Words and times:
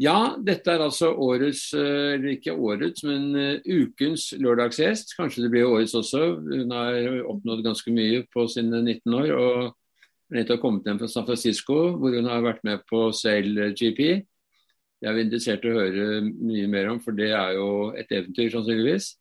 Ja, 0.00 0.34
dette 0.40 0.72
er 0.72 0.80
altså 0.80 1.10
årets, 1.12 1.74
eh, 1.76 2.14
eller 2.14 2.30
ikke 2.32 2.54
årets, 2.56 3.02
men 3.04 3.34
uh, 3.36 3.58
ukens 3.68 4.30
lørdagsgjest. 4.40 5.12
Kanskje 5.18 5.44
det 5.44 5.50
blir 5.52 5.68
årets 5.68 5.92
også. 5.98 6.22
Hun 6.40 6.72
har 6.72 7.20
oppnådd 7.28 7.60
ganske 7.66 7.92
mye 7.92 8.22
på 8.32 8.46
sine 8.48 8.80
19 8.80 9.18
år. 9.18 9.34
og 9.36 9.76
nettopp 10.30 10.60
kommet 10.62 10.86
hjem 10.86 11.00
fra 11.00 11.08
San 11.10 11.26
Francisco, 11.26 11.76
hvor 11.98 12.14
hun 12.14 12.28
har 12.30 12.44
vært 12.44 12.62
med 12.64 12.84
på 12.88 13.08
Sail 13.12 13.74
GP. 13.74 14.00
er 15.02 15.10
er 15.10 15.18
interessert 15.18 15.64
i 15.64 15.72
å 15.72 15.78
høre 15.78 16.20
mye 16.22 16.68
mer 16.70 16.90
om, 16.92 17.00
for 17.02 17.16
det 17.16 17.32
er 17.34 17.56
jo 17.56 17.90
et 17.98 18.10
eventyr, 18.12 18.50
sannsynligvis. 18.52 19.14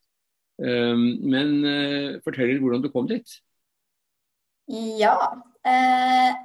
Um, 0.60 1.06
men 1.32 1.54
uh, 1.64 2.20
fortell 2.24 2.60
hvordan 2.60 2.84
du 2.84 2.90
kom 2.92 3.08
dit. 3.10 3.38
Ja. 5.00 5.16
Uh, 5.66 6.36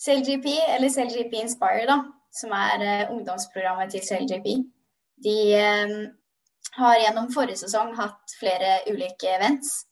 SailGP, 0.00 0.48
eller 0.76 0.90
SailGP 0.90 1.38
Inspire, 1.44 1.86
da, 1.88 2.00
som 2.30 2.52
er 2.54 2.82
uh, 2.82 3.12
ungdomsprogrammet 3.14 3.92
til 3.94 4.04
CLJP. 4.06 4.48
de 5.24 5.38
uh, 5.58 5.94
har 6.78 7.00
gjennom 7.02 7.30
forrige 7.34 7.64
sesong 7.64 7.94
hatt 7.98 8.36
flere 8.38 8.80
ulike 8.90 9.30
events. 9.36 9.86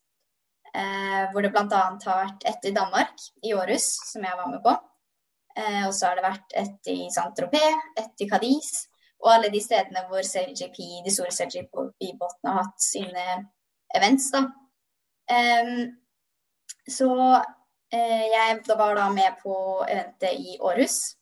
Uh, 0.68 1.32
hvor 1.32 1.42
det 1.42 1.50
bl.a. 1.50 1.64
har 2.04 2.20
vært 2.22 2.44
et 2.46 2.68
i 2.70 2.74
Danmark, 2.76 3.24
i 3.42 3.54
Århus, 3.56 3.88
som 4.12 4.24
jeg 4.24 4.38
var 4.38 4.52
med 4.52 4.62
på. 4.62 4.76
og 5.58 5.94
så 5.94 6.06
har 6.06 6.14
det 6.14 6.22
vært 6.22 6.52
et 6.54 6.90
i 6.92 7.08
Saint-Tropez, 7.10 7.86
et 7.98 8.22
i 8.22 8.28
Cadiz, 8.30 8.68
og 9.24 9.32
alle 9.32 9.48
de 9.50 9.58
stedene 9.58 10.04
hvor 10.06 10.22
SailGP, 10.22 10.78
de 11.02 11.10
store 11.10 11.32
CLGP-båtene 11.34 12.52
har 12.52 12.60
hatt 12.62 12.84
sine 12.84 13.24
events. 13.98 14.28
da. 14.30 14.44
Um, 15.34 15.96
så 16.86 17.10
jeg 17.90 18.60
var 18.68 18.94
da 18.94 19.08
med 19.10 19.40
på 19.42 19.56
eventet 19.88 20.38
i 20.38 20.58
Århus. 20.60 21.17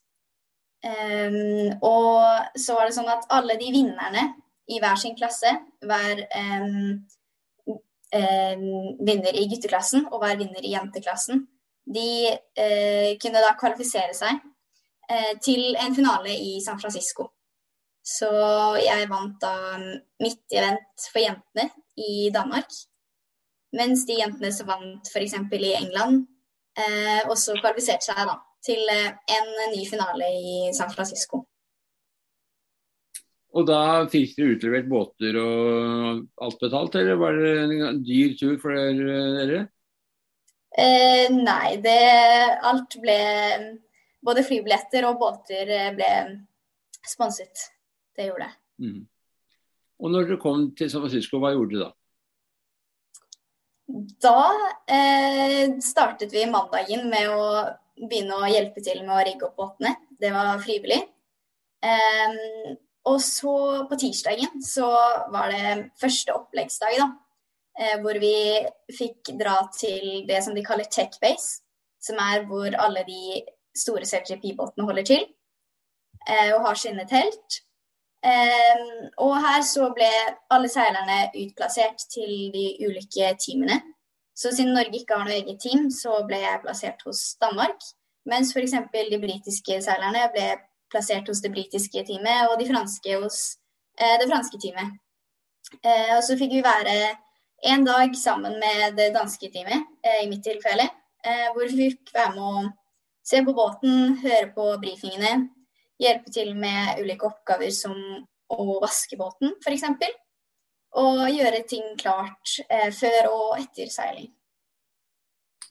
Um, 0.84 1.72
og 1.82 2.58
så 2.60 2.76
var 2.76 2.86
det 2.86 2.96
sånn 2.96 3.10
at 3.10 3.26
alle 3.34 3.56
de 3.58 3.70
vinnerne 3.74 4.27
i 4.70 4.80
hver 4.83 4.98
sin 5.00 5.16
klasse, 5.18 5.50
hver 5.86 6.20
um, 6.36 6.98
vinner 9.06 9.36
i 9.36 9.46
gutteklassen 9.50 10.06
og 10.10 10.20
hver 10.22 10.38
vinner 10.38 10.62
i 10.62 10.74
jenteklassen, 10.74 11.46
de 11.86 12.10
uh, 12.34 13.10
kunne 13.22 13.42
da 13.42 13.55
kvalifisere 13.58 14.14
seg 14.16 14.38
uh, 14.42 15.33
til 15.42 15.74
en 15.80 15.96
finale 15.96 16.34
i 16.34 16.58
San 16.64 16.78
Francisco. 16.83 17.30
Så 18.06 18.28
jeg 18.78 19.08
vant 19.11 19.34
da 19.42 19.55
mitt 20.22 20.55
event 20.55 21.08
for 21.11 21.18
jentene 21.24 21.70
i 21.98 22.28
Danmark. 22.34 22.70
Mens 23.74 24.05
de 24.06 24.20
jentene 24.20 24.52
som 24.55 24.68
vant 24.70 25.11
f.eks. 25.11 25.34
i 25.34 25.72
England, 25.74 26.22
eh, 26.78 27.27
også 27.27 27.56
kvalifiserte 27.58 28.06
seg 28.06 28.20
da, 28.28 28.36
til 28.67 28.83
eh, 28.92 29.12
en 29.36 29.53
ny 29.72 29.84
finale 29.89 30.31
i 30.34 30.56
San 30.77 30.91
Francisco. 30.92 31.45
Og 33.56 33.64
da 33.64 34.05
fikk 34.12 34.34
dere 34.36 34.56
utlevert 34.56 34.89
båter 34.91 35.39
og 35.41 36.27
alt 36.45 36.58
betalt, 36.61 36.98
eller 37.00 37.17
var 37.20 37.39
det 37.41 37.55
en 37.62 38.03
dyr 38.05 38.34
tur 38.36 38.58
for 38.61 38.77
dere? 38.77 39.62
Eh, 40.77 41.33
nei, 41.33 41.77
det 41.81 42.00
alt 42.69 42.98
ble 43.00 43.19
Både 44.27 44.42
flybilletter 44.42 45.05
og 45.06 45.20
båter 45.20 45.69
eh, 45.70 45.92
ble 45.95 46.08
sponset. 47.06 47.69
Det 48.17 48.27
gjorde 48.27 48.48
det. 48.48 48.56
Mm. 48.83 49.05
Og 50.03 50.11
når 50.11 50.27
dere 50.27 50.41
kom 50.42 50.64
til 50.75 50.91
San 50.91 51.05
Francisco, 51.05 51.39
hva 51.39 51.53
gjorde 51.55 51.77
dere 51.77 51.86
da? 51.86 51.92
Da 54.27 54.41
eh, 54.91 55.77
startet 55.84 56.34
vi 56.34 56.42
mandagen 56.51 57.06
med 57.12 57.30
å 57.30 57.45
begynne 57.97 58.39
å 58.39 58.48
hjelpe 58.50 58.83
til 58.84 59.02
med 59.05 59.14
å 59.16 59.22
rigge 59.27 59.48
opp 59.48 59.56
båtene. 59.61 59.94
Det 60.20 60.33
var 60.34 60.58
frivillig. 60.62 61.00
Um, 61.86 62.77
og 63.06 63.20
så 63.22 63.55
på 63.86 63.98
tirsdagen 64.00 64.62
så 64.64 64.89
var 65.33 65.52
det 65.52 65.77
første 66.00 66.34
oppleggsdag, 66.34 66.98
da. 67.00 67.12
Eh, 67.77 67.98
hvor 68.01 68.17
vi 68.17 68.33
fikk 68.96 69.34
dra 69.36 69.58
til 69.77 70.24
det 70.29 70.40
som 70.45 70.57
de 70.57 70.64
kaller 70.64 70.89
tech 70.90 71.18
base. 71.23 71.61
Som 72.02 72.18
er 72.23 72.46
hvor 72.48 72.73
alle 72.80 73.05
de 73.07 73.42
store 73.77 74.07
CGP-båtene 74.08 74.86
holder 74.89 75.07
til. 75.07 75.27
Eh, 76.27 76.51
og 76.57 76.64
har 76.67 76.80
sine 76.80 77.07
telt. 77.08 77.61
Um, 78.27 79.11
og 79.23 79.36
her 79.45 79.61
så 79.63 79.90
ble 79.95 80.08
alle 80.51 80.70
seilerne 80.73 81.28
utplassert 81.36 82.01
til 82.11 82.48
de 82.55 82.64
ulike 82.83 83.28
teamene. 83.39 83.77
Så 84.36 84.52
siden 84.52 84.74
Norge 84.77 85.01
ikke 85.01 85.17
har 85.17 85.24
noe 85.24 85.36
eget 85.39 85.63
team, 85.63 85.89
så 85.92 86.19
ble 86.29 86.42
jeg 86.42 86.63
plassert 86.64 87.01
hos 87.08 87.23
Danmark. 87.41 87.80
Mens 88.29 88.52
f.eks. 88.52 88.74
de 88.92 89.20
britiske 89.23 89.79
seilerne 89.85 90.27
ble 90.35 90.48
plassert 90.92 91.29
hos 91.30 91.41
det 91.42 91.52
britiske 91.55 92.05
teamet, 92.05 92.51
og 92.51 92.58
de 92.61 92.69
franske 92.69 93.20
hos 93.23 93.39
eh, 93.98 94.17
det 94.20 94.29
franske 94.29 94.61
teamet. 94.61 94.98
Eh, 95.80 96.13
og 96.17 96.23
så 96.27 96.36
fikk 96.39 96.58
vi 96.58 96.64
være 96.67 96.96
en 97.73 97.86
dag 97.86 98.13
sammen 98.19 98.58
med 98.61 98.98
det 98.98 99.13
danske 99.17 99.51
teamet, 99.52 99.89
eh, 100.05 100.25
i 100.25 100.29
mitt 100.30 100.45
tilfelle, 100.45 100.89
eh, 101.25 101.48
hvor 101.55 101.67
vi 101.73 101.91
fikk 101.91 102.13
være 102.14 102.35
med 102.36 102.45
å 102.45 102.67
se 103.27 103.42
på 103.42 103.55
båten, 103.57 104.19
høre 104.23 104.52
på 104.55 104.69
brifingene, 104.83 105.48
hjelpe 105.98 106.30
til 106.30 106.55
med 106.55 107.01
ulike 107.01 107.27
oppgaver 107.27 107.73
som 107.73 107.96
å 108.52 108.79
vaske 108.83 109.17
båten, 109.19 109.57
f.eks. 109.64 109.89
Og 110.96 111.27
gjøre 111.29 111.64
ting 111.68 111.90
klart 112.01 112.58
eh, 112.70 112.89
før 112.95 113.30
og 113.33 113.58
etter 113.61 113.90
seiling. 113.92 114.30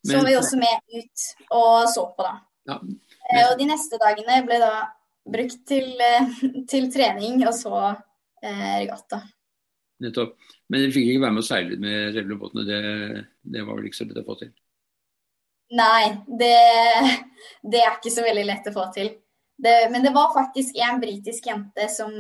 Så 0.06 0.20
var 0.20 0.28
vi 0.28 0.36
også 0.38 0.58
med 0.62 1.00
ut 1.00 1.24
og 1.56 1.88
så 1.90 2.04
på, 2.14 2.26
da. 2.26 2.36
Ja, 2.70 2.78
men... 2.82 3.00
eh, 3.32 3.48
og 3.48 3.56
de 3.60 3.70
neste 3.70 3.98
dagene 4.02 4.42
ble 4.46 4.60
da 4.62 4.74
brukt 5.26 5.64
til, 5.70 5.96
eh, 6.02 6.36
til 6.72 6.92
trening 6.94 7.42
og 7.46 7.56
så 7.58 7.80
eh, 7.90 8.76
regatta. 8.84 9.24
Nettopp. 10.06 10.36
Men 10.70 10.82
dere 10.82 10.94
fikk 10.94 11.10
ikke 11.10 11.24
være 11.24 11.38
med 11.38 11.46
å 11.46 11.48
seile 11.48 11.80
med 11.82 12.18
revlebåtene, 12.18 12.66
det, 12.68 13.26
det 13.56 13.66
var 13.66 13.78
vel 13.78 13.90
ikke 13.90 14.00
så 14.02 14.08
lett 14.10 14.22
å 14.22 14.26
få 14.28 14.38
til? 14.40 14.54
Nei, 15.76 16.08
det, 16.42 16.56
det 17.66 17.82
er 17.82 17.94
ikke 17.96 18.14
så 18.14 18.26
veldig 18.26 18.46
lett 18.46 18.70
å 18.70 18.74
få 18.76 18.88
til. 18.94 19.12
Det, 19.56 19.76
men 19.94 20.04
det 20.04 20.12
var 20.14 20.34
faktisk 20.36 20.78
en 20.84 21.00
britisk 21.02 21.48
jente 21.48 21.88
som, 21.94 22.18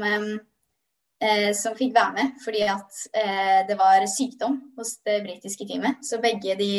eh, 1.25 1.49
som 1.57 1.75
fikk 1.77 1.95
være 1.95 2.13
med 2.15 2.37
fordi 2.43 2.61
at 2.69 3.01
eh, 3.17 3.59
det 3.69 3.77
var 3.79 4.05
sykdom 4.09 4.59
hos 4.77 4.95
det 5.07 5.19
britiske 5.25 5.67
teamet. 5.67 5.99
Så 6.05 6.21
begge 6.23 6.55
de 6.59 6.71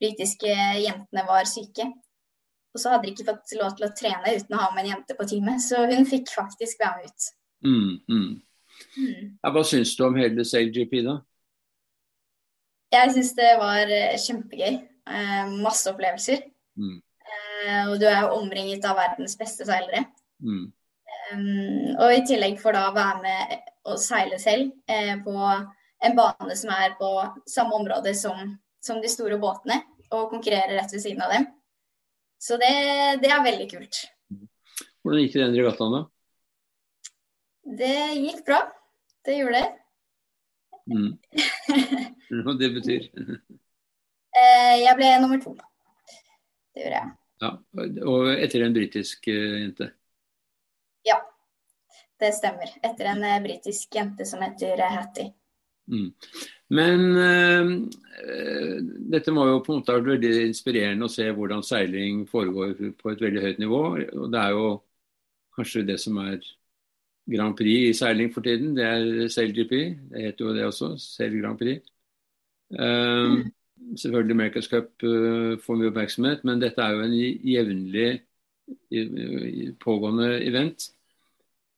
britiske 0.00 0.56
jentene 0.80 1.24
var 1.28 1.48
syke. 1.50 1.90
Og 2.76 2.80
så 2.80 2.92
hadde 2.92 3.06
de 3.06 3.14
ikke 3.14 3.28
fått 3.30 3.54
lov 3.56 3.76
til 3.76 3.86
å 3.86 3.94
trene 3.96 4.34
uten 4.36 4.56
å 4.56 4.64
ha 4.64 4.72
med 4.74 4.84
en 4.84 4.90
jente 4.94 5.16
på 5.16 5.24
teamet, 5.28 5.62
så 5.64 5.86
hun 5.88 6.04
fikk 6.08 6.28
faktisk 6.34 6.82
være 6.82 6.98
med 6.98 7.12
ut. 7.12 7.30
Mm, 7.64 7.94
mm. 8.12 8.26
Mm. 9.00 9.22
Hva 9.40 9.62
syns 9.64 9.94
du 9.96 10.04
om 10.04 10.18
hele 10.20 10.44
SailGP, 10.44 10.98
da? 11.06 11.16
Jeg 12.92 13.14
syns 13.16 13.32
det 13.38 13.48
var 13.60 13.92
eh, 13.92 14.18
kjempegøy. 14.20 14.76
Eh, 15.06 15.54
masse 15.62 15.88
opplevelser. 15.90 16.44
Mm. 16.76 16.98
Eh, 17.26 17.82
og 17.90 17.96
du 18.00 18.06
er 18.10 18.20
jo 18.24 18.36
omringet 18.40 18.84
av 18.88 18.98
verdens 18.98 19.36
beste 19.40 19.66
seilere. 19.68 20.04
Mm. 20.44 20.68
Um, 21.32 21.96
og 21.98 22.12
i 22.14 22.22
tillegg 22.28 22.60
får 22.62 22.76
da 22.76 22.84
være 22.94 23.22
med 23.24 23.54
og 23.86 23.98
seile 24.02 24.38
selv 24.42 24.72
eh, 24.90 25.14
på 25.22 25.34
en 26.06 26.16
bane 26.18 26.56
som 26.58 26.72
er 26.74 26.96
på 26.98 27.10
samme 27.48 27.78
område 27.78 28.12
som, 28.18 28.52
som, 28.82 29.00
de 29.02 29.10
store 29.10 29.38
båtene, 29.42 29.80
og 30.14 30.30
konkurrere 30.30 30.76
rett 30.76 30.92
ved 30.92 31.02
siden 31.02 31.22
av 31.24 31.32
dem. 31.34 31.46
Så 32.38 32.58
det, 32.60 32.72
det 33.22 33.30
er 33.32 33.42
veldig 33.46 33.66
kult. 33.70 34.02
Hvordan 35.02 35.22
gikk 35.22 35.36
det 35.36 35.42
den 35.42 35.56
regattaen, 35.56 35.96
da? 35.96 36.02
Det 37.80 37.94
gikk 38.20 38.42
bra. 38.46 38.60
Det 39.26 39.38
gjorde 39.40 39.62
det. 39.62 39.68
Mm. 40.86 41.12
Hva 42.44 42.54
det 42.58 42.70
betyr? 42.76 43.08
Eh, 43.16 44.74
jeg 44.84 44.98
ble 44.98 45.12
nummer 45.22 45.40
to. 45.42 45.56
Det 46.74 46.84
gjorde 46.84 47.00
jeg. 47.00 47.14
Ja, 47.42 47.50
Og 48.08 48.30
etter 48.32 48.64
en 48.64 48.76
britisk 48.76 49.26
uh, 49.28 49.56
jente? 49.60 49.90
Ja, 51.06 51.20
det 52.20 52.32
stemmer. 52.36 52.72
Etter 52.84 53.12
en 53.12 53.24
uh, 53.24 53.38
britisk 53.44 53.94
jente 53.96 54.26
som 54.28 54.42
heter 54.44 54.82
uh, 54.82 54.92
Hattie. 54.98 55.32
Mm. 55.86 56.10
Men 56.74 57.02
dette 59.06 59.30
må 59.30 59.44
jo 59.46 59.60
på 59.62 59.70
en 59.70 59.76
måte 59.78 59.94
ha 59.94 60.00
vært 60.00 60.16
veldig 60.16 60.48
inspirerende 60.48 61.06
å 61.06 61.12
se 61.12 61.28
hvordan 61.30 61.62
seiling 61.62 62.24
foregår 62.26 62.72
på 62.98 63.12
et 63.12 63.22
veldig 63.22 63.42
høyt 63.44 63.60
nivå. 63.62 63.82
Og 64.18 64.32
det 64.32 64.40
er 64.40 64.56
jo 64.56 64.64
kanskje 65.54 65.84
det 65.86 66.00
som 66.02 66.18
er 66.24 66.40
Grand 67.30 67.54
Prix 67.54 67.92
i 67.92 67.94
seiling 67.94 68.32
for 68.34 68.42
tiden. 68.42 68.74
Det 68.74 68.82
er 68.82 69.30
SailGP. 69.30 69.76
Det 70.10 70.24
heter 70.24 70.44
jo 70.44 70.56
det 70.56 70.66
også. 70.66 70.90
Sail 70.98 71.38
Grand 71.38 71.58
Prix. 71.60 71.86
Um. 72.74 73.46
Selvfølgelig 73.94 74.34
America's 74.34 74.68
Cup 74.68 74.90
uh, 75.04 75.54
får 75.62 75.76
mye 75.78 75.90
oppmerksomhet, 75.92 76.44
men 76.48 76.60
dette 76.62 76.82
er 76.82 76.96
jo 76.96 77.04
en 77.04 77.16
jevnlig 77.46 78.08
pågående 79.82 80.30
event. 80.42 80.88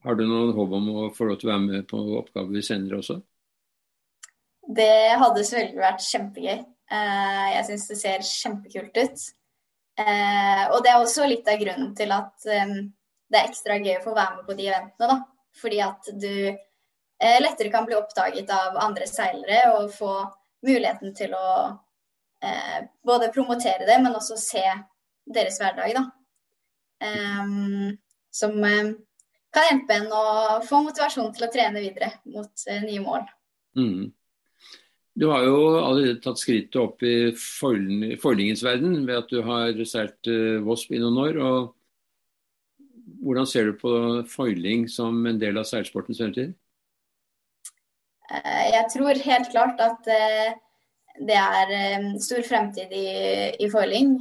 Har 0.06 0.14
du 0.14 0.22
noen 0.28 0.52
håp 0.54 0.74
om 0.78 0.90
å 0.92 1.08
få 1.14 1.26
lov 1.26 1.40
til 1.40 1.48
å 1.48 1.52
være 1.54 1.64
med 1.64 1.86
på 1.90 1.98
oppgaver 2.20 2.62
senere 2.64 3.00
også? 3.00 3.18
Det 4.68 4.92
hadde 5.18 5.46
selvfølgelig 5.48 5.82
vært 5.82 6.04
kjempegøy. 6.06 6.60
Uh, 6.88 7.46
jeg 7.54 7.64
syns 7.68 7.88
det 7.90 7.98
ser 8.00 8.28
kjempekult 8.28 9.00
ut. 9.00 9.24
Uh, 9.98 10.64
og 10.76 10.78
det 10.84 10.92
er 10.92 11.00
også 11.00 11.26
litt 11.26 11.48
av 11.50 11.58
grunnen 11.58 11.90
til 11.98 12.14
at 12.14 12.46
um, 12.46 12.76
det 13.28 13.40
er 13.40 13.48
ekstra 13.48 13.80
gøy 13.80 13.96
å 13.96 14.04
få 14.04 14.14
være 14.14 14.36
med 14.36 14.46
på 14.46 14.56
de 14.58 14.68
eventene, 14.70 15.08
da. 15.10 15.18
Fordi 15.58 15.80
at 15.82 16.10
du 16.22 16.34
eh, 16.46 17.38
lettere 17.42 17.72
kan 17.72 17.88
bli 17.88 17.96
oppdaget 17.98 18.50
av 18.54 18.78
andre 18.78 19.08
seilere 19.10 19.72
og 19.74 19.90
få 19.92 20.12
muligheten 20.64 21.16
til 21.18 21.34
å 21.34 21.48
eh, 22.44 22.86
både 23.04 23.32
promotere 23.34 23.88
det, 23.88 23.98
men 24.04 24.14
også 24.14 24.38
se 24.38 24.62
deres 25.26 25.58
hverdag, 25.60 25.98
da. 25.98 26.06
Som 28.38 28.56
kan 29.54 29.66
hjelpe 29.70 29.96
en 29.96 30.12
å 30.12 30.22
få 30.66 30.82
motivasjon 30.84 31.32
til 31.34 31.46
å 31.46 31.50
trene 31.52 31.82
videre 31.82 32.12
mot 32.28 32.64
uh, 32.68 32.78
nye 32.84 33.02
mål. 33.04 33.26
Mm. 33.78 34.10
Du 35.18 35.26
har 35.32 35.42
jo 35.48 35.56
allerede 35.80 36.20
tatt 36.22 36.38
skrittet 36.38 36.78
opp 36.78 37.02
i 37.02 37.32
foilingens 37.34 38.62
verden 38.62 39.00
ved 39.08 39.16
at 39.18 39.32
du 39.32 39.40
har 39.42 39.74
seilt 39.82 40.28
Vosp 40.28 40.68
Wasp 40.68 40.94
i 40.94 41.00
noen 41.02 41.18
år. 41.24 41.40
og 41.42 41.72
Hvordan 43.24 43.48
ser 43.50 43.66
du 43.66 43.80
på 43.80 43.92
foiling 44.30 44.86
som 44.90 45.18
en 45.26 45.40
del 45.40 45.58
av 45.58 45.66
seilsportens 45.66 46.22
fremtid? 46.22 46.54
Uh, 48.30 48.64
jeg 48.70 48.84
tror 48.94 49.24
helt 49.24 49.50
klart 49.50 49.82
at 49.82 50.06
det 51.18 51.34
er 51.34 52.12
stor 52.22 52.44
fremtid 52.46 52.94
i, 52.94 53.08
i 53.58 53.66
foiling. 53.72 54.12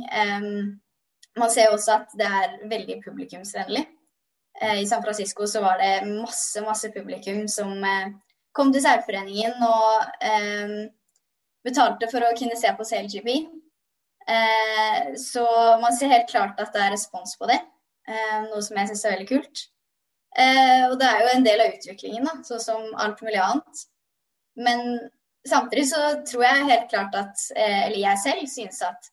Man 1.38 1.51
ser 1.53 1.69
også 1.69 2.00
at 2.00 2.15
det 2.18 2.25
er 2.25 2.56
veldig 2.71 2.95
publikumsvennlig. 3.03 3.83
Eh, 4.62 4.81
I 4.81 4.88
San 4.88 5.04
Francisco 5.04 5.48
så 5.48 5.62
var 5.62 5.77
det 5.77 6.06
masse, 6.06 6.62
masse 6.62 6.89
publikum 6.92 7.48
som 7.48 7.83
eh, 7.83 8.09
kom 8.51 8.71
til 8.74 8.81
seilforeningen 8.81 9.62
og 9.68 10.24
eh, 10.25 10.75
betalte 11.68 12.09
for 12.12 12.25
å 12.25 12.36
kunne 12.38 12.57
se 12.57 12.71
på 12.74 12.86
CLGP. 12.88 13.31
Så 15.15 15.44
man 15.80 15.94
ser 15.95 16.09
helt 16.12 16.27
klart 16.27 16.57
at 16.59 16.74
det 16.75 16.81
er 16.83 16.89
respons 16.92 17.38
på 17.39 17.48
det, 17.48 17.56
noe 18.50 18.59
som 18.65 18.75
jeg 18.75 18.89
syns 18.89 19.04
er 19.06 19.13
veldig 19.13 19.27
kult. 19.30 19.62
Og 20.89 20.95
det 21.00 21.07
er 21.07 21.21
jo 21.21 21.30
en 21.31 21.45
del 21.45 21.63
av 21.63 21.77
utviklingen, 21.77 22.27
da, 22.27 22.33
sånn 22.44 22.59
som 22.59 22.89
alt 23.00 23.21
mulig 23.24 23.39
annet. 23.39 23.83
Men 24.59 24.83
samtidig 25.48 25.86
så 25.94 26.01
tror 26.27 26.44
jeg 26.44 26.68
helt 26.74 26.92
klart 26.92 27.15
at, 27.15 27.45
eller 27.56 28.01
jeg 28.01 28.24
selv 28.25 28.51
synes 28.51 28.83
at 28.89 29.07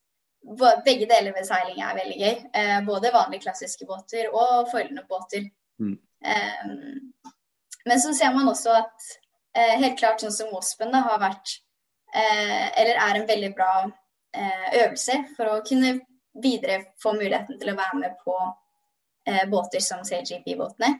begge 0.84 1.06
deler 1.08 1.32
ved 1.34 1.46
seiling 1.48 1.80
er 1.82 1.96
veldig 1.96 2.16
gøy. 2.20 2.34
Eh, 2.60 2.78
både 2.86 3.12
vanlige 3.14 3.46
klassiske 3.46 3.86
båter 3.88 4.30
og 4.32 4.68
foilende 4.70 5.04
båter. 5.08 5.48
Mm. 5.80 5.98
Eh, 6.24 6.72
men 7.84 8.00
så 8.00 8.14
ser 8.14 8.34
man 8.34 8.48
også 8.48 8.74
at 8.78 9.08
eh, 9.56 9.76
helt 9.80 9.98
klart 9.98 10.24
sånn 10.24 10.34
som 10.34 10.52
Waspen 10.54 10.92
da, 10.92 11.02
har 11.08 11.20
vært 11.22 11.58
eh, 12.14 12.66
Eller 12.80 13.00
er 13.00 13.18
en 13.18 13.28
veldig 13.28 13.52
bra 13.56 13.72
eh, 14.36 14.68
øvelse 14.84 15.20
for 15.36 15.52
å 15.52 15.62
kunne 15.66 15.98
videre 16.42 16.80
få 17.02 17.14
muligheten 17.16 17.60
til 17.60 17.72
å 17.72 17.78
være 17.78 18.00
med 18.00 18.16
på 18.24 18.38
eh, 19.28 19.44
båter 19.50 19.82
som 19.84 20.04
CGP-båtene. 20.04 20.96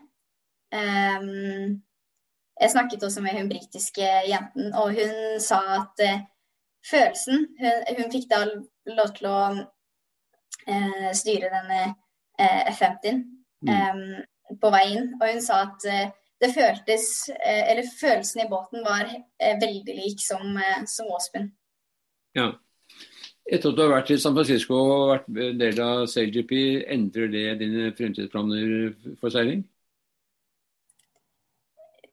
jeg 0.74 2.70
snakket 2.70 3.02
også 3.06 3.20
med 3.22 3.36
hun 3.36 3.48
britiske 3.50 4.06
jenten, 4.26 4.72
og 4.74 4.94
hun 4.96 5.40
sa 5.42 5.60
at 5.76 6.00
følelsen 6.84 7.46
hun, 7.60 7.86
hun 7.98 8.12
fikk 8.12 8.28
da 8.30 8.42
lov 8.92 9.14
til 9.16 9.30
å 9.30 9.38
eh, 10.68 11.08
styre 11.16 11.52
denne 11.52 11.80
eh, 11.86 12.60
F-50-en 12.74 13.22
mm. 13.64 13.72
eh, 13.74 14.58
på 14.60 14.72
vei 14.74 14.84
inn. 14.92 15.10
Og 15.20 15.26
hun 15.30 15.42
sa 15.44 15.64
at 15.68 15.88
eh, 15.88 16.12
det 16.42 16.50
føltes 16.52 17.30
eh, 17.32 17.70
Eller 17.72 17.88
følelsen 17.88 18.44
i 18.44 18.50
båten 18.50 18.84
var 18.84 19.08
eh, 19.08 19.56
veldig 19.60 19.96
lik 19.96 20.20
som, 20.20 20.58
som 20.90 21.12
Åspen. 21.14 21.52
Ja. 22.36 22.52
Etter 23.44 23.70
at 23.70 23.76
du 23.76 23.82
har 23.84 23.92
vært 23.92 24.10
i 24.14 24.18
San 24.20 24.34
Francisco 24.36 24.76
og 24.80 25.10
vært 25.10 25.26
del 25.60 25.80
av 25.84 26.06
SailGP, 26.08 26.52
endrer 26.94 27.28
det 27.32 27.44
dine 27.60 27.90
fremtidsplaner 27.96 28.94
for 29.20 29.32
seiling? 29.32 29.66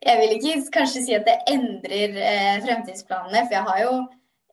Jeg 0.01 0.17
vil 0.17 0.33
ikke 0.35 0.55
kanskje 0.73 1.03
si 1.05 1.15
at 1.15 1.27
det 1.27 1.37
endrer 1.47 2.17
eh, 2.17 2.57
fremtidsplanene, 2.65 3.45
for 3.45 3.55
jeg 3.55 3.67
har 3.69 3.79
jo 3.83 3.93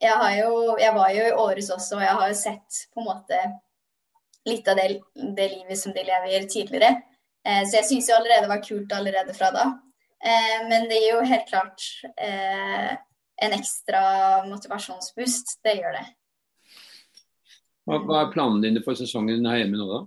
jeg, 0.00 0.38
jo, 0.40 0.76
jeg, 0.78 0.94
var 0.94 1.10
jo 1.14 1.24
i 1.26 1.34
Århus 1.44 1.70
også, 1.74 1.98
og 1.98 2.04
jeg 2.04 2.20
har 2.20 2.30
jo 2.30 2.38
sett 2.38 2.82
på 2.94 3.02
en 3.02 3.08
måte 3.08 3.40
litt 4.48 4.68
av 4.70 4.78
det, 4.78 4.88
det 5.36 5.48
livet 5.52 5.80
som 5.80 5.94
de 5.94 6.04
lever 6.06 6.46
tidligere. 6.50 6.92
Eh, 7.44 7.64
så 7.66 7.80
jeg 7.80 7.88
syns 7.88 8.10
jo 8.10 8.16
allerede 8.16 8.46
det 8.46 8.52
var 8.52 8.64
kult 8.64 8.94
allerede 8.94 9.34
fra 9.36 9.50
da. 9.54 9.66
Eh, 10.18 10.60
men 10.70 10.86
det 10.90 11.00
gir 11.02 11.16
jo 11.16 11.26
helt 11.30 11.50
klart 11.50 11.88
eh, 12.16 12.94
en 13.42 13.56
ekstra 13.58 14.02
motivasjonsboost. 14.48 15.58
Det 15.64 15.78
gjør 15.80 15.98
det. 15.98 16.06
Hva, 17.88 18.00
hva 18.04 18.22
er 18.22 18.32
planene 18.32 18.64
dine 18.66 18.84
for 18.84 18.98
sesongen 18.98 19.46
her 19.48 19.62
hjemme 19.62 19.80
nå, 19.80 19.90
da? 19.92 20.00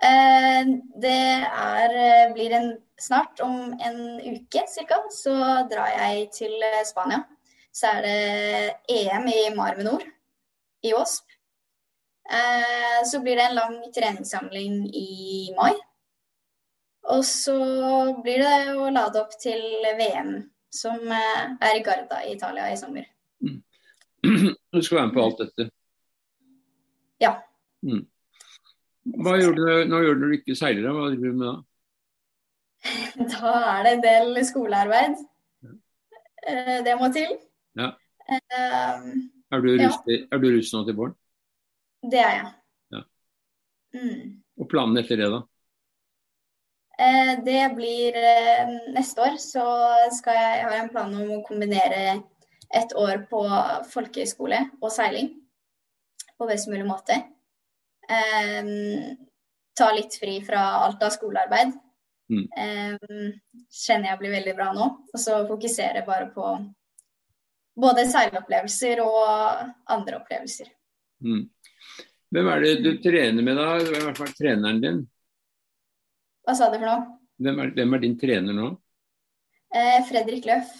Eh, 0.00 0.70
det 1.02 1.18
er, 1.48 1.98
eh, 2.04 2.30
blir 2.36 2.54
en, 2.56 2.70
snart 3.00 3.42
om 3.44 3.74
en 3.74 4.00
uke 4.20 4.64
ca. 4.68 5.02
Så 5.12 5.34
drar 5.72 5.92
jeg 5.96 6.30
til 6.36 6.56
Spania 6.88 7.24
så 7.72 7.92
er 7.94 8.02
det 8.06 8.16
EM 8.90 9.28
i 9.30 9.42
Marmenor 9.56 10.02
i 10.82 10.94
Åsp. 10.94 11.24
Eh, 12.30 13.06
så 13.06 13.20
blir 13.20 13.36
det 13.36 13.42
en 13.42 13.54
lang 13.54 13.78
treningssamling 13.94 14.86
i 14.94 15.54
mai. 15.56 15.74
Og 17.10 17.24
så 17.24 17.56
blir 18.22 18.42
det 18.44 18.74
å 18.76 18.90
lade 18.92 19.22
opp 19.22 19.34
til 19.40 19.62
VM, 19.98 20.36
som 20.70 21.00
eh, 21.10 21.42
er 21.66 21.78
i 21.78 21.82
Garda 21.86 22.20
i 22.26 22.36
Italia 22.36 22.68
i 22.70 22.78
sommer. 22.78 23.08
Mm. 23.42 23.60
Du 24.70 24.82
skal 24.82 25.00
være 25.00 25.06
med 25.08 25.16
på 25.16 25.22
alt 25.24 25.40
dette? 25.42 25.70
Ja. 27.20 27.32
Mm. 27.82 28.04
Hva 29.24 29.34
gjør 29.40 29.56
du 29.56 29.64
når 29.90 30.14
du 30.20 30.26
ikke 30.36 30.54
seiler? 30.54 30.92
Hva 30.94 31.08
driver 31.10 31.32
du 31.32 31.40
med 31.40 31.48
da? 31.48 31.56
Da 33.34 33.54
er 33.72 33.82
det 33.86 33.94
en 33.96 34.04
del 34.04 34.44
skolearbeid. 34.46 35.18
Eh, 36.46 36.76
det 36.86 36.94
må 37.00 37.10
til. 37.12 37.34
Ja. 37.78 37.92
Um, 38.30 39.30
er, 39.50 39.62
du 39.62 39.70
russ, 39.74 39.96
ja. 40.06 40.18
er 40.30 40.42
du 40.42 40.50
russ 40.54 40.72
nå 40.74 40.82
til 40.86 40.98
våren? 40.98 41.16
Det 42.10 42.20
er 42.22 42.36
jeg. 42.36 42.50
Ja. 42.94 43.02
Mm. 43.96 44.20
Og 44.60 44.68
planen 44.70 45.00
etter 45.00 45.20
det, 45.20 45.30
da? 45.32 45.40
Eh, 47.00 47.32
det 47.44 47.62
blir 47.76 48.16
eh, 48.16 48.72
neste 48.94 49.24
år. 49.24 49.36
Så 49.40 49.64
skal 50.18 50.36
jeg, 50.36 50.56
jeg 50.60 50.68
har 50.68 50.78
en 50.82 50.92
plan 50.92 51.14
om 51.16 51.34
å 51.38 51.42
kombinere 51.46 52.20
et 52.70 52.94
år 52.98 53.24
på 53.30 53.42
folkehøyskole 53.90 54.60
og 54.78 54.92
seiling 54.94 55.32
på 56.38 56.48
best 56.48 56.70
mulig 56.70 56.86
måte. 56.88 57.16
Eh, 58.10 58.74
ta 59.76 59.92
litt 59.96 60.16
fri 60.20 60.38
fra 60.44 60.62
alt 60.84 61.02
av 61.04 61.14
skolearbeid. 61.14 61.72
Mm. 62.30 62.44
Eh, 62.46 63.32
kjenner 63.74 64.12
jeg 64.12 64.20
blir 64.20 64.36
veldig 64.36 64.54
bra 64.58 64.70
nå. 64.76 64.90
Og 65.10 65.20
så 65.20 65.40
fokusere 65.48 66.04
bare 66.06 66.30
på 66.34 66.52
både 67.80 68.06
seilopplevelser 68.10 69.00
og 69.04 69.24
andre 69.90 70.20
opplevelser. 70.20 70.68
Mm. 71.24 71.46
Hvem 72.30 72.50
er 72.52 72.62
det 72.64 72.74
du 72.84 72.90
trener 73.02 73.46
med 73.46 73.58
da? 73.58 73.72
Hvem 73.82 74.10
er, 74.12 74.14
er 74.14 74.36
treneren 74.38 74.84
din? 74.84 75.00
Hva 76.46 76.54
sa 76.56 76.70
du 76.70 76.78
for 76.78 76.86
noe? 76.86 77.18
Hvem 77.40 77.60
er, 77.64 77.74
hvem 77.76 77.96
er 77.96 78.04
din 78.04 78.16
trener 78.20 78.56
nå? 78.56 78.70
Eh, 79.74 79.98
Fredrik 80.08 80.46
Løff. 80.48 80.72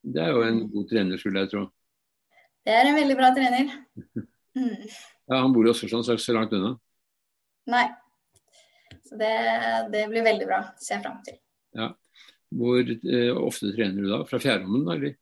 Det 0.00 0.22
er 0.22 0.32
jo 0.32 0.42
en 0.46 0.64
god 0.72 0.88
trener, 0.88 1.20
skulle 1.20 1.44
jeg 1.44 1.52
tro. 1.52 1.66
Det 2.64 2.72
er 2.76 2.88
en 2.88 2.96
veldig 2.96 3.16
bra 3.18 3.30
trener. 3.36 3.72
Mm. 4.56 4.86
Ja, 5.30 5.40
Han 5.44 5.52
bor 5.54 5.66
jo 5.66 5.70
også 5.74 5.88
sånn, 5.90 6.02
så 6.02 6.34
langt 6.34 6.54
unna? 6.56 6.72
Nei. 7.70 7.86
Så 9.06 9.18
det, 9.20 9.30
det 9.92 10.06
blir 10.10 10.24
veldig 10.26 10.48
bra. 10.48 10.60
Ser 10.80 10.96
jeg 10.96 11.04
fram 11.04 11.20
til. 11.26 11.36
Ja. 11.78 11.92
Hvor 12.50 12.80
eh, 12.82 13.30
ofte 13.38 13.70
trener 13.76 14.02
du 14.02 14.10
da? 14.10 14.20
Fra 14.26 14.40
fjærhommen, 14.42 14.88
eller? 14.94 15.14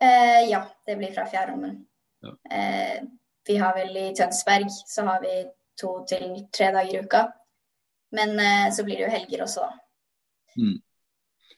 Eh, 0.00 0.50
ja, 0.50 0.64
det 0.86 0.96
blir 0.96 1.12
fra 1.12 1.26
fjærrommen. 1.28 1.86
Ja. 2.24 2.36
Eh, 2.56 3.02
vi 3.48 3.56
har 3.56 3.74
vel 3.76 3.96
i 3.96 4.06
Tønsberg 4.16 4.68
så 4.70 5.04
har 5.08 5.20
vi 5.24 5.34
to 5.80 5.92
til 6.08 6.46
tre 6.52 6.70
dager 6.74 6.94
i 6.94 7.04
uka. 7.04 7.24
Men 8.16 8.38
eh, 8.40 8.70
så 8.74 8.84
blir 8.84 9.00
det 9.00 9.08
jo 9.08 9.12
helger 9.12 9.44
også, 9.44 9.66
da. 9.66 10.60
Mm. 10.60 10.78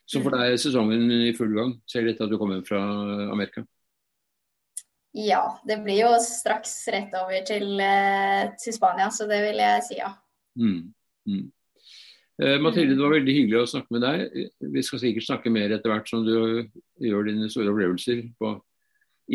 Så 0.05 0.21
for 0.21 0.35
deg 0.35 0.53
er 0.53 0.59
sesongen 0.61 1.07
i 1.15 1.33
full 1.37 1.55
gang, 1.57 1.77
ser 1.89 2.05
det 2.05 2.17
etter 2.17 2.27
at 2.27 2.33
du 2.35 2.37
kommer 2.41 2.61
fra 2.67 2.81
Amerika? 3.33 3.63
Ja, 5.17 5.61
det 5.69 5.79
blir 5.85 6.03
jo 6.03 6.11
straks 6.25 6.75
rett 6.93 7.15
over 7.17 7.45
til, 7.47 7.81
eh, 7.81 8.51
til 8.61 8.75
Spania, 8.77 9.11
så 9.11 9.27
det 9.29 9.43
vil 9.47 9.61
jeg 9.61 9.85
si 9.89 9.99
ja. 10.01 10.11
Mm. 10.59 10.93
Mm. 11.29 11.47
Eh, 12.43 12.59
Mathilde, 12.59 12.97
det 12.97 13.05
var 13.05 13.15
veldig 13.15 13.35
hyggelig 13.37 13.59
å 13.61 13.71
snakke 13.71 13.95
med 13.95 14.03
deg. 14.03 14.47
Vi 14.75 14.83
skal 14.83 14.99
sikkert 15.03 15.27
snakke 15.29 15.51
mer 15.53 15.75
etter 15.77 15.93
hvert 15.93 16.09
som 16.11 16.25
du 16.27 16.33
gjør 16.99 17.29
dine 17.29 17.51
store 17.53 17.71
opplevelser 17.71 18.25
på 18.41 18.55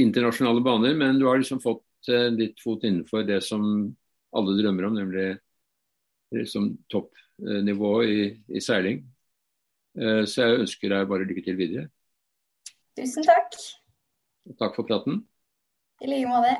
internasjonale 0.04 0.64
baner, 0.66 0.98
men 0.98 1.20
du 1.20 1.28
har 1.30 1.40
liksom 1.40 1.62
fått 1.64 1.86
litt 2.08 2.38
ditt 2.40 2.62
fot 2.64 2.84
innenfor 2.88 3.24
det 3.28 3.40
som 3.44 3.64
alle 4.36 4.56
drømmer 4.60 4.90
om, 4.90 4.98
nemlig 5.00 5.28
liksom 6.36 6.74
toppnivå 6.92 7.94
i, 8.04 8.20
i 8.52 8.64
seiling. 8.64 9.02
Eh, 9.98 10.24
så 10.28 10.44
jeg 10.44 10.64
ønsker 10.66 10.94
deg 10.94 11.10
bare 11.10 11.28
lykke 11.30 11.46
til 11.46 11.60
videre. 11.60 11.88
Tusen 12.98 13.28
takk. 13.28 13.56
Takk 14.60 14.76
for 14.76 14.88
praten. 14.88 15.24
I 16.04 16.12
like 16.12 16.28
måte. 16.28 16.58